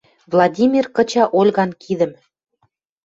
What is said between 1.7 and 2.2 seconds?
кидӹм